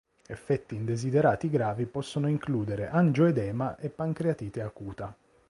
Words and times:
Effetti 0.25 0.73
indesiderati 0.73 1.47
gravi 1.47 1.85
possono 1.85 2.27
includere 2.27 2.89
angioedema 2.89 3.77
e 3.77 3.89
pancreatite 3.91 4.63
acuta. 4.63 5.15